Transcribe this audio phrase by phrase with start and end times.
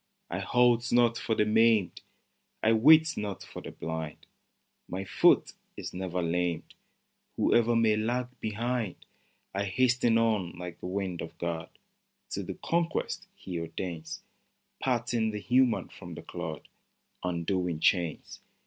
[0.31, 2.01] I halt not for the maimed,
[2.63, 4.25] I wait not for the blind;
[4.89, 6.73] My foot is never lamed,
[7.37, 8.95] Whoe'er may lag behind:
[9.53, 11.69] I hasten on, like the wind of God,
[12.31, 14.23] To the conquest He ordains:
[14.81, 16.67] Parting the human from the clod,
[17.23, 18.39] Undoing chains.